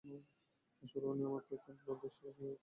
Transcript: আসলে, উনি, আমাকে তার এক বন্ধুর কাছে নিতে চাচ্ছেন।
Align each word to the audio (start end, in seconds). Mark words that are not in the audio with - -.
আসলে, 0.83 1.05
উনি, 1.05 1.23
আমাকে 1.25 1.53
তার 1.55 1.73
এক 1.73 1.87
বন্ধুর 1.87 2.01
কাছে 2.03 2.19
নিতে 2.19 2.41
চাচ্ছেন। 2.41 2.59